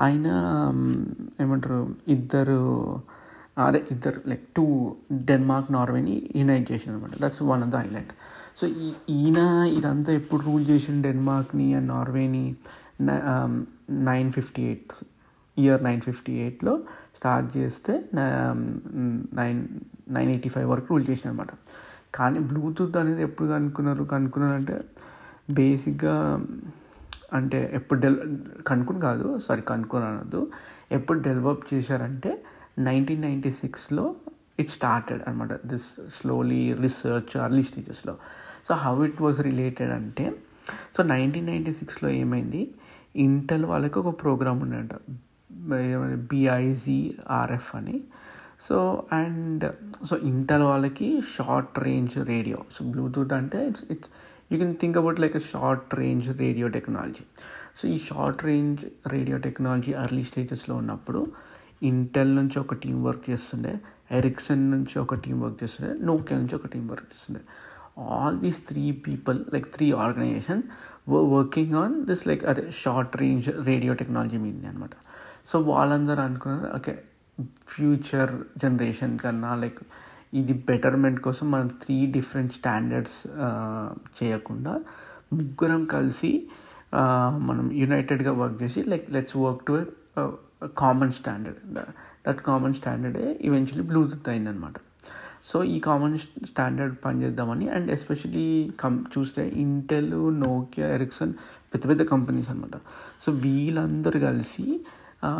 ఆయన 0.00 0.26
um, 0.62 0.80
ఏమంటారు 1.42 1.78
ఇద్దరు 2.08 2.58
అదే 3.64 3.80
ఇద్దరు 3.90 4.18
లైక్ 4.30 4.44
టూ 4.56 4.64
డెన్మార్క్ 5.30 5.70
నార్వేని 5.72 6.14
యునైట్ 6.34 6.66
చేసిన 6.72 6.90
అనమాట 6.92 7.14
that's 7.22 7.42
one 7.42 7.62
of 7.62 7.72
the 7.72 7.76
highlight 7.76 8.12
so 8.60 8.66
ఈ 8.84 8.88
ఈయన 9.16 9.40
ఇదంతా 9.78 10.12
ఎప్పుడు 10.12 10.40
రూల్ 10.42 10.64
చేసిన 10.70 10.96
డెన్మార్క్ని 11.00 11.66
and 11.74 11.88
నార్వేని 11.88 12.44
nine 13.90 14.32
fifty 14.32 14.62
eight 14.62 14.92
year 15.58 15.84
nine 15.84 16.00
fifty 16.00 16.32
ఎయిట్లో 16.32 16.74
స్టార్ట్ 17.16 17.56
చేస్తే 17.56 17.92
నైన్ 19.40 19.60
నైన్ 20.10 20.30
ఎయిటీ 20.30 20.48
ఫైవ్ 20.48 20.68
వరకు 20.70 20.86
రూల్ 20.90 21.06
చేసిన 21.10 21.30
అనమాట 21.30 21.48
కానీ 22.14 22.38
బ్లూటూత్ 22.38 22.96
అనేది 22.96 23.22
ఎప్పుడు 23.22 23.48
కనుక్కున్నారు? 23.48 24.04
కనుక్కున్నారంటే 24.04 24.84
బేసిక్గా 25.50 26.14
అంటే 27.32 27.70
ఎప్పుడు 27.74 28.00
డెల్ 28.00 28.18
కనుక్కుని 28.66 29.00
కాదు 29.00 29.38
సారీ 29.38 29.62
కనుక్కొని 29.62 30.04
అనొద్దు 30.04 30.50
ఎప్పుడు 30.92 31.18
డెవలప్ 31.18 31.74
చేశారంటే 31.74 32.44
నైన్టీన్ 32.78 33.22
నైంటీ 33.22 33.50
సిక్స్లో 33.50 34.16
ఇట్ 34.60 34.70
స్టార్టెడ్ 34.70 35.22
అనమాట 35.28 35.52
దిస్ 35.66 35.88
స్లోలీ 36.20 36.72
రీసెర్చ్ 36.72 37.36
అర్లీ 37.36 37.62
స్టేజెస్లో. 37.62 38.14
So 38.68 38.74
how 38.74 39.04
it 39.06 39.22
was 39.22 39.40
related 39.40 39.90
అంటే 39.90 40.24
సో 40.96 41.02
నైన్టీన్ 41.02 41.46
నైంటీ 41.46 41.72
సిక్స్లో 41.72 42.10
ఏమైంది? 42.10 42.62
ఇంటెల్ 43.16 43.64
వాళ్ళకి 43.64 43.98
ఒక 43.98 44.22
ప్రోగ్రామ్ 44.22 44.62
ఉండంట 44.62 44.90
బిఐజీఆర్ఎఫ్ 46.30 47.76
అని. 47.76 48.00
సో 48.60 49.02
అండ్ 49.12 49.72
సో 50.06 50.16
ఇంటెల్ 50.16 50.62
వాళ్ళకి 50.62 51.20
short 51.20 51.78
range 51.78 52.16
radio 52.18 52.58
so 52.72 52.90
Bluetooth 52.90 53.32
అంటే 53.32 53.68
it's 53.68 53.84
it's 53.90 54.08
you 54.52 54.58
can 54.58 54.74
think 54.74 54.96
about 54.96 55.20
like 55.20 55.42
short 55.42 55.94
range 55.94 56.38
radio 56.38 56.68
technology 56.68 57.24
so 57.82 57.88
ఈ 57.88 57.98
short 57.98 58.44
range 58.44 59.08
radio 59.08 59.38
technology 59.38 59.92
early 59.92 60.22
స్టేజెస్లో 60.22 60.76
ఉన్నప్పుడు 60.76 61.32
ఇంటెల్ 61.82 62.36
నుంచి 62.36 62.58
ఒక 62.58 62.74
టీం 62.74 63.04
వర్క్ 63.04 63.30
చేస్తుండే 63.30 63.78
ఎరిక్సన్ 64.10 64.70
నుంచి 64.70 64.98
ఒక 64.98 65.14
టీం 65.14 65.40
వర్క్ 65.40 65.64
చేస్తుండే 65.64 66.04
నోకియా 66.04 66.38
నుంచి 66.38 66.54
ఒక 66.54 66.66
టీం 66.66 66.88
వర్క్ 66.88 67.06
చేస్తుండే. 67.06 67.40
All 68.02 68.38
these 68.38 68.68
three 68.68 68.92
people 68.92 69.44
like 69.52 69.74
three 69.74 69.92
organization 69.92 70.62
working 71.32 71.74
on 71.74 71.94
this 72.06 72.24
like 72.26 72.42
అదే 72.44 72.64
షార్ట్ 72.82 73.14
రేంజ్ 73.16 73.48
రేడియో 73.66 73.92
టెక్నాలజీ 73.94 74.38
మీద 74.38 74.66
అనమాట 74.66 74.94
సో 75.50 75.58
వాళ్ళందరూ 75.68 76.20
అనుకున్నారు 76.22 76.68
ఓకే 76.76 76.94
ఫ్యూచర్ 77.68 78.32
జనరేషన్ 78.58 79.14
కన్నా 79.18 79.50
లైక్ 79.54 79.80
ఇది 80.32 80.54
బెటర్మెంట్ 80.68 81.20
కోసం 81.20 81.46
మనం 81.50 81.68
త్రీ 81.82 81.98
డిఫరెంట్ 82.16 82.52
స్టాండర్డ్స్ 82.52 83.20
చేయకుండా 84.18 84.74
ముగ్గురం 85.32 85.82
కలిసి 85.86 86.32
uh, 86.98 87.30
మనం 87.48 87.64
యునైటెడ్గా 87.74 88.32
వర్క్ 88.32 88.58
చేసి 88.62 88.82
like 88.82 89.06
let's 89.10 89.36
work 89.36 89.64
to 89.66 89.74
common 90.82 91.12
standard 91.12 91.58
that 92.26 92.40
common 92.42 92.74
స్టాండర్డే 92.74 93.26
eventually 93.40 93.84
Bluetooth 93.84 94.28
అయిందనమాట 94.28 94.76
సో 95.48 95.64
ఈ 95.64 95.80
కామన్ 95.80 96.18
స్టాండర్డ్ 96.18 96.96
పనిచేద్దామని 97.04 97.68
అండ్ 97.68 97.90
ఎస్పెషలీ 97.90 98.70
కం 98.80 99.04
చూస్తే 99.18 99.48
ఇంటెల్ 99.48 100.40
నోకియా 100.40 100.88
ఎరిక్సన్ 100.94 101.32
పెద్ద 101.74 101.88
పెద్ద 101.88 102.02
కంపెనీస్ 102.02 102.50
అనమాట 102.50 102.76
సో 103.26 103.32
వీళ్ళందరూ 103.32 104.20
కలిసి 104.20 104.80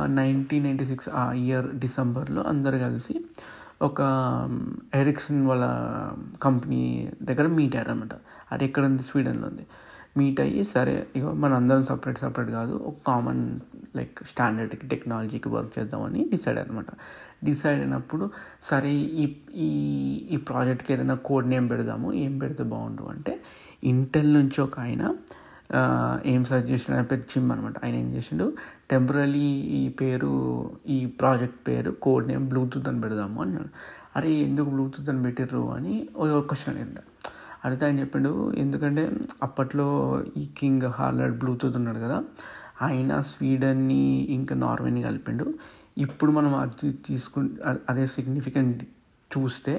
నైన్టీన్ 0.06 0.64
నైంటీ 0.64 0.84
సిక్స్ 0.84 1.08
ఆ 1.14 1.32
ఇయర్ 1.32 1.78
డిసెంబర్లో 1.78 2.42
అందరు 2.42 2.78
కలిసి 2.78 3.14
ఒక 3.82 4.00
ఎరిక్సన్ 4.94 5.46
వాళ్ళ 5.46 5.64
కంపెనీ 6.42 7.12
దగ్గర 7.22 7.46
మీట్ 7.46 7.76
అయ్యారు 7.76 7.90
అనమాట 7.90 8.14
అది 8.52 8.64
ఎక్కడ 8.64 8.84
ఉంది? 8.84 9.02
స్వీడన్లో 9.02 9.48
ఉంది. 9.48 9.66
మీట్ 10.16 10.40
అయ్యి 10.40 10.64
సరే 10.64 11.06
ఇక 11.16 11.24
మన 11.24 11.54
అందరం 11.54 11.82
సపరేట్ 11.84 12.18
సపరేట్ 12.18 12.50
కాదు 12.50 12.72
ఒక 12.72 12.94
కామన్ 13.06 13.60
లైక్ 13.96 14.18
స్టాండర్డ్ 14.28 14.88
టెక్నాలజీకి 14.88 15.48
వర్క్ 15.48 15.78
చేద్దామని 15.78 16.28
డిసైడ్ 16.30 16.58
అనమాట 16.58 16.90
డిసైడ్ 17.44 17.80
అయినప్పుడు 17.80 18.30
సరే 18.70 18.90
ఈ 18.94 19.36
ఈ 19.54 19.68
ఈ 20.30 20.36
ప్రాజెక్ట్కి 20.36 20.92
ఏదైనా 20.92 21.14
కోడ్ 21.14 21.48
నేమ్ 21.48 21.70
పెడదాము 21.70 22.12
ఏం 22.12 22.38
పెడితే 22.38 22.62
బాగుండు 22.62 23.02
అంటే 23.02 23.40
ఇంటెల్ 23.84 24.34
నుంచి 24.34 24.60
ఒక 24.60 24.80
ఆయన 24.80 25.16
ఏం 26.26 26.44
సజెషన్ 26.44 26.94
అని 26.94 27.06
పేరు 27.06 27.20
జిమ్ 27.20 27.52
అనమాట 27.52 27.84
ఆయన 27.84 27.94
ఏం 27.94 28.14
చేసిండు 28.14 28.52
టెంపరీ 28.90 29.40
ఈ 29.50 29.88
పేరు 29.88 30.70
ఈ 30.88 31.06
ప్రాజెక్ట్ 31.06 31.68
పేరు 31.68 31.90
కోడ్ 31.90 32.28
నేమ్ 32.28 32.48
బ్లూటూత్ 32.48 32.88
అని 32.88 33.00
పెడదాము 33.00 33.42
అన్నాడు. 33.42 33.68
అరే 34.16 34.32
ఎందుకు 34.32 34.70
బ్లూటూత్ 34.70 35.08
అని 35.08 35.22
పెట్టిర్రు? 35.22 35.70
అని 35.70 36.08
క్వశ్చన్ 36.18 36.76
అడిగిండు. 36.76 37.00
అడిగితే 37.64 37.86
ఆయన 37.86 37.98
చెప్పిండు 37.98 38.52
ఎందుకంటే 38.52 39.12
అప్పట్లో 39.42 40.22
ఈ 40.36 40.48
కింగ్ 40.58 40.82
హార్లర్డ్ 40.82 41.38
బ్లూటూత్ 41.38 41.76
ఉన్నాడు 41.76 41.98
కదా 41.98 42.24
ఆయన 42.82 43.20
స్వీడన్ని 43.20 44.04
ఇంకా 44.10 44.56
నార్వేని 44.56 45.02
కలిపిండు. 45.02 45.54
ఇప్పుడు 45.98 46.30
మనం 46.32 46.52
అది 46.54 46.90
తీసుకు 47.06 47.40
అదే 47.88 48.04
సిగ్నిఫికెంట్ 48.06 48.82
చూస్తే 49.30 49.74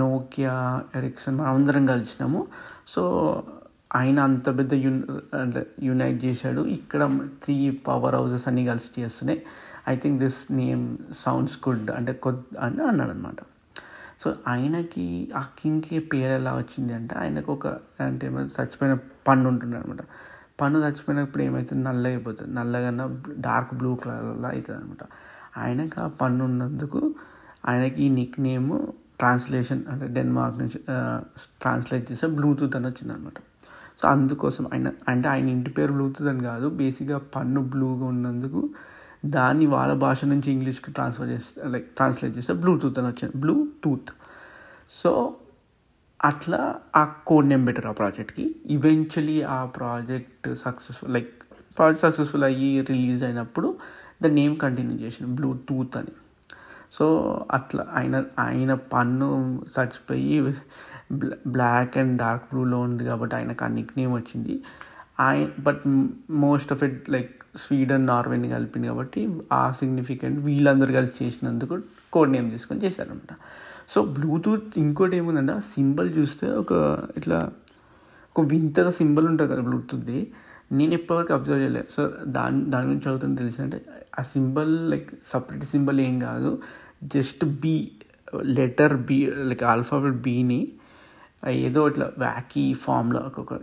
నోకియా 0.00 0.54
ఎరిక్సన్ 0.94 1.36
మనం 1.38 1.50
అందరం 1.54 1.84
కలిసినాము. 1.86 2.40
సో 2.88 3.02
ఆయన 3.94 4.18
అంత 4.20 4.46
పెద్ద 4.58 4.74
యున్ 4.84 5.02
అంటే 5.34 5.60
యునైట్ 5.82 6.18
చేశాడు. 6.24 6.62
ఇక్కడ 6.76 7.02
త్రీ 7.42 7.56
పవర్ 7.88 8.14
హౌసెస్ 8.14 8.46
అన్నీ 8.48 8.64
కలిసి 8.66 8.90
చేస్తున్నాయి. 9.00 9.40
I 9.88 9.94
think 9.96 10.18
this 10.20 10.40
name 10.52 10.84
sounds 11.24 11.58
good 11.68 11.90
అంటే 11.90 12.12
కొద్ది 12.24 12.58
అని 12.58 12.82
అన్నాడు 12.82 13.10
అనమాట 13.10 13.40
సో 14.22 14.28
ఆయనకి 14.48 15.04
ఆ 15.36 15.42
కింగ్కి 15.58 15.98
పేరు 16.12 16.32
ఎలా 16.32 16.52
వచ్చింది 16.56 16.92
అంటే 16.92 17.14
ఆయనకు 17.18 17.50
ఒక 17.52 17.66
అంటే 18.00 18.26
చచ్చిపోయిన 18.54 18.94
పన్ను 19.28 19.46
ఉంటుంది 19.50 19.76
అనమాట 19.76 20.02
పన్ను 20.60 20.78
చచ్చిపోయినప్పుడు 20.78 21.42
ఏమవుతుంది 21.42 21.82
నల్లగా 21.84 22.12
అయిపోతుంది 22.12 22.54
నల్లగా 22.54 22.90
డార్క్ 23.38 23.74
బ్లూ 23.74 23.94
కలర్లో 23.94 24.48
అవుతుంది 24.48 24.78
అనమాట. 24.78 25.02
ఆయనకు 25.58 26.00
ఆ 26.00 26.06
పన్ను 26.20 26.44
ఉన్నందుకు 26.44 27.14
ఆయనకి 27.68 28.02
ఈ 28.02 28.08
నిక్ 28.08 28.40
నేమ్ 28.40 28.70
ట్రాన్స్లేషన్ 29.18 29.82
అంటే 29.90 30.06
డెన్మార్క్ 30.06 30.58
నుంచి 30.58 30.78
ట్రాన్స్లేట్ 31.60 32.12
చేస్తే 32.12 32.26
బ్లూటూత్ 32.26 32.76
అని 32.76 32.86
వచ్చింది 32.86 33.12
అనమాట. 33.12 33.38
సో 34.02 34.08
అందుకోసం 34.08 34.64
ఆయన 34.72 34.88
అంటే 35.08 35.28
ఆయన 35.28 35.48
ఇంటి 35.48 35.70
పేరు 35.70 35.92
బ్లూటూత్ 35.92 36.28
అని 36.28 36.40
కాదు 36.40 36.68
బేసిక్గా 36.68 37.18
పన్ను 37.36 37.60
బ్లూగా 37.62 38.04
ఉన్నందుకు 38.04 38.68
దాన్ని 39.26 39.66
వాళ్ళ 39.66 39.92
భాష 39.92 40.24
నుంచి 40.24 40.52
ఇంగ్లీష్కి 40.52 40.90
ట్రాన్స్ఫర్ 40.92 41.28
చేస్తే 41.28 41.68
లైక్ 41.68 41.86
ట్రాన్స్లేట్ 41.96 42.36
చేస్తే 42.38 42.54
బ్లూటూత్ 42.54 42.98
అని 42.98 43.08
వచ్చింది. 43.08 43.38
బ్లూటూత్ 43.38 44.10
సో 45.02 45.10
అట్లా 46.20 46.60
ఆ 46.96 47.04
కోడ్ 47.26 47.48
నేమ్ 47.48 47.66
పెట్టారు 47.66 47.88
ఆ 47.88 47.92
ప్రాజెక్ట్కి 47.92 48.56
ఈవెన్చువలీ 48.66 49.42
ఆ 49.42 49.64
project 49.64 50.54
successful 50.64 51.12
like 51.14 51.32
project 51.76 52.02
successful 52.02 52.44
అయ్యి 52.44 52.80
రిలీజ్ 52.80 53.24
అయినప్పుడు 53.24 53.68
ద 54.22 54.26
నేమ్ 54.26 54.56
కంటిన్యూ 54.56 54.96
చేసిన 54.98 55.26
బ్లూ 55.26 55.52
టూత్ 55.68 55.96
అని. 55.96 56.12
సో 56.92 57.06
అట్లా 57.50 57.86
ఆయన 57.92 58.24
ఆయన 58.38 58.74
పన్ను 58.74 59.28
చచ్చిపోయి 59.74 60.54
బ్లాక్ 61.48 61.98
అండ్ 61.98 62.18
డార్క్ 62.18 62.44
బ్లూలో 62.50 62.80
ఉంది 62.80 63.04
కాబట్టి 63.04 63.36
ఆయనకు 63.36 63.64
ఆ 63.64 63.68
నిక్ 63.68 63.92
నేమ్ 63.96 64.14
వచ్చింది 64.14 64.54
ఆయన 65.20 65.48
but 65.58 65.82
most 66.30 66.72
of 66.72 66.84
it 66.84 67.10
like 67.10 67.32
Sweden 67.56 68.06
నార్వేని 68.06 68.48
కలిపింది 68.48 68.88
కాబట్టి 68.88 69.20
ఆ 69.52 69.72
సిగ్నిఫికెంట్ 69.72 70.38
వీళ్ళందరూ 70.38 70.94
కలిసి 70.94 71.24
చేసినందుకు 71.24 71.76
కోడ్ 72.12 72.32
నేమ్ 72.32 72.50
తీసుకొని 72.50 72.80
చేశారనమాట 72.80 73.32
సో 73.90 74.02
బ్లూటూత్ 74.02 74.78
ఇంకోటి 74.78 75.16
ఏముందంటే 75.16 75.52
ఆ 75.52 75.58
సింబల్ 75.58 76.18
చూస్తే 76.18 76.46
ఒక 76.50 76.72
ఇట్లా 77.16 77.52
ఒక 78.36 78.44
వింతగా 78.46 78.90
సింబల్ 78.90 79.26
ఉంటుంది 79.26 79.52
కదా 79.52 79.62
బ్లూటూత్ది. 79.62 80.32
నేను 80.72 80.94
ఎప్పటివరకు 80.94 81.34
అబ్జర్వ్ 81.34 81.60
చేయలేదు 81.60 81.86
సో 81.96 82.12
దాని 82.26 82.64
దాని 82.64 82.86
గురించి 82.86 83.02
చదువుతుంది 83.02 83.36
తెలిసిందంటే 83.36 83.84
ఆ 84.18 84.22
సింబల్ 84.22 84.90
లైక్ 84.90 85.10
సపరేట్ 85.32 85.64
సింబల్ 85.64 86.00
ఏం 86.00 86.18
కాదు. 86.18 86.62
Just 87.04 87.44
B 87.44 87.92
letter 88.42 88.96
B 88.96 89.18
like 89.26 89.62
alphabet 89.62 90.14
బీని 90.14 90.72
ఏదో 91.48 91.88
ఇట్లా 91.88 92.10
వ్యాకీ 92.18 92.74
ఫామ్లో 92.74 93.30
ఒక 93.38 93.54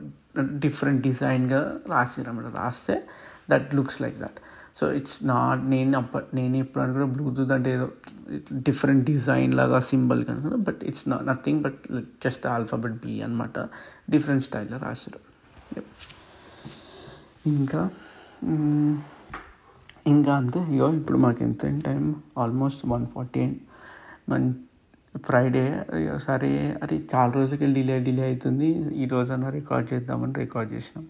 డిఫరెంట్ 0.41 1.01
డిజైన్గా 1.01 1.77
రాసారు 1.89 2.55
రాస్తే 2.55 3.07
that 3.49 3.75
looks 3.75 4.01
like 4.01 4.19
that. 4.19 4.39
So 4.79 4.91
it's 4.91 5.17
not 5.25 5.63
నేను 5.73 5.97
అప్పటి 5.97 6.35
నేను 6.35 6.55
ఇప్పుడు 6.57 6.83
అనుకున్న 6.83 7.05
బ్లూటూత్ 7.15 7.51
అంటే 7.51 7.73
ఏదో 7.73 7.87
డిఫరెంట్ 8.53 9.03
డిజైన్ 9.05 9.53
లాగా 9.59 9.79
సింబల్ 9.89 10.25
కనుక 10.25 10.55
but 10.67 10.81
it's 10.83 11.09
not 11.09 11.25
nothing 11.27 11.61
but 11.63 11.81
just 12.25 12.47
alphabet 12.47 12.95
B 13.05 13.21
అనమాట 13.21 13.59
డిఫరెంట్ 14.09 14.43
స్టైల్లో 14.43 14.77
రాశారు. 14.77 15.21
ఇంకా 17.53 17.81
ఇంకా 20.07 20.31
అంతే. 20.35 20.59
ఇగో 20.75 20.87
ఇప్పుడు 20.93 21.17
మాకు 21.17 21.43
ఎంత 21.43 21.65
టైం 21.85 22.15
ఆల్మోస్ట్ 22.37 22.81
వన్ 22.85 23.05
ఫార్టీ 23.13 23.43
మన 24.29 24.53
ఫ్రైడే 25.27 25.65
సరే 26.27 26.49
అది 26.83 26.95
చాలా 27.15 27.31
రోజులకి 27.31 27.67
డిలే 27.73 27.99
డిలే 28.07 28.23
అవుతుంది. 28.29 28.69
ఈ 29.03 29.05
రోజన్నా 29.05 29.49
రికార్డ్ 29.49 29.87
చేద్దామని 29.93 30.33
రికార్డ్ 30.33 30.73
చేసినాం. 30.73 31.05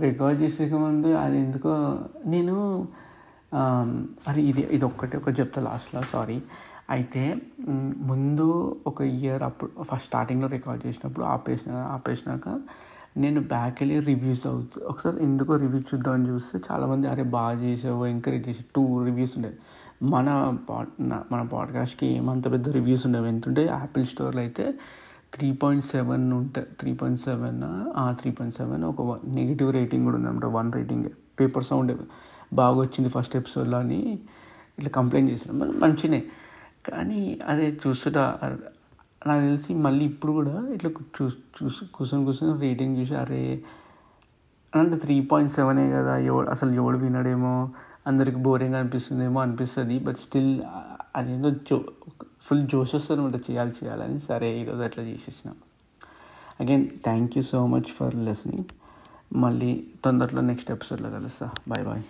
రికార్డ్ 0.00 0.42
చేసే 0.42 0.68
ముందు 0.76 1.08
అది 1.16 1.38
ఎందుకో 1.38 1.98
నేను 2.26 2.54
అరే 4.28 4.42
ఇది 4.42 4.60
ఇది 4.70 4.84
ఒక్కటే 4.84 5.18
ఒక 5.18 5.40
చెప్తా 5.40 5.62
లాస్ట్లో 5.62 6.02
సారీ 6.12 6.42
అయితే 6.90 7.22
ముందు 8.06 8.46
ఒక 8.86 9.02
ఇయర్ 9.02 9.42
అప్పుడు 9.42 9.82
ఫస్ట్ 9.82 10.06
స్టార్టింగ్లో 10.06 10.48
రికార్డ్ 10.48 10.86
చేసినప్పుడు 10.86 11.26
ఆపేసిన 11.26 11.72
ఆపేసినాక 11.72 12.48
నేను 13.16 13.40
బ్యాక్ 13.40 13.82
వెళ్ళి 13.82 14.00
రివ్యూస్ 14.00 14.46
అవుతుంది 14.46 14.86
ఒకసారి 14.86 15.22
ఎందుకో 15.22 15.56
రివ్యూ 15.56 15.80
చూద్దామని 15.80 16.28
చూస్తే 16.28 16.60
చాలామంది 16.70 17.08
అరే 17.08 17.22
బాగా 17.22 17.60
చేసావు 17.60 18.06
ఎంకరేజ్ 18.06 18.48
చేసి 18.48 18.64
టూ 18.76 19.04
రివ్యూస్ 19.04 19.36
ఉండేది 19.36 19.58
మన 20.02 20.56
పాడ్ 20.70 20.88
మన 21.32 21.42
పాడ్కాస్ట్కి 21.52 22.06
ఏమంత 22.06 22.52
పెద్ద 22.52 22.68
రివ్యూస్ 22.68 23.06
ఉండవు? 23.06 23.26
ఎంతుంటే 23.26 23.66
యాపిల్ 23.66 24.06
స్టోర్లో 24.06 24.40
అయితే 24.40 24.74
త్రీ 25.36 25.52
పాయింట్ 25.52 25.84
సెవెన్ 25.84 26.32
ఉంటే 26.32 26.66
three 26.80 26.92
point 26.94 27.20
seven 27.20 27.62
three 28.20 28.30
point 28.30 28.56
seven 28.56 28.84
ఒక 28.84 29.20
నెగిటివ్ 29.28 29.72
రేటింగ్ 29.72 30.04
కూడా 30.04 30.16
ఉందన్నమాట 30.16 30.44
వన్ 30.44 30.72
రేటింగ్ 30.72 31.04
పేపర్ 31.40 31.64
సౌండ్ 31.64 31.92
బాగా 32.52 32.76
వచ్చింది 32.78 33.08
ఫస్ట్ 33.08 33.36
ఎపిసోడ్లో 33.36 33.78
అని 33.78 34.18
ఇట్లా 34.78 34.90
కంప్లైంట్ 34.90 35.30
చేశాను 35.30 35.58
మంచినే. 35.78 36.20
కానీ 36.88 37.40
అదే 37.46 37.78
చూస్తుంటా 37.86 38.24
నాకు 39.26 39.40
తెలిసి 39.40 39.74
మళ్ళీ 39.74 40.04
ఇప్పుడు 40.04 40.32
కూడా 40.32 40.68
ఇట్లా 40.74 40.90
చూ 40.90 41.28
చూసి 41.28 41.86
కూర్చొని 41.94 42.24
కూర్చొని 42.24 42.60
రేటింగ్ 42.60 42.96
చూసి 42.96 43.14
అరే 43.14 43.62
అంటే 44.72 44.96
త్రీ 44.96 45.20
పాయింట్ 45.20 45.52
సెవెనే 45.52 45.90
కదా 45.90 46.18
ఎవడు 46.18 46.50
అసలు 46.50 46.70
ఎవడు 46.70 46.98
వినడేమో 46.98 47.70
అందరికి 48.06 48.36
బోరింగ్ 48.36 48.74
అనిపిస్తుందేమో 48.74 49.40
అనిపిస్తుంది 49.40 49.98
బట్ 49.98 50.16
స్టిల్ 50.16 50.62
అదేందో 51.16 51.50
జో 51.50 51.84
ఫుల్ 52.42 52.68
జోష్ 52.68 52.94
వస్తుంది 52.94 53.20
అనమాట 53.20 53.40
చేయాలి 53.50 53.72
చేయాలని. 53.84 54.20
సరే 54.20 54.60
ఈరోజు 54.60 54.82
అట్లా 54.82 55.04
చేసేసిన. 55.04 55.50
Again 56.60 56.86
thank 57.04 57.32
you 57.36 57.42
so 57.42 57.66
much 57.66 57.90
for 57.98 58.14
listening 58.14 58.64
మళ్ళీ 59.36 59.86
తొందరలో 60.04 60.40
నెక్స్ట్ 60.40 60.70
ఎపిసోడ్లో 60.70 61.10
కలుస్తా. 61.10 61.50
Bye 61.68 61.84
bye 61.86 62.02